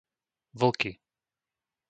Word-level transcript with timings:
Vlky 0.59 0.91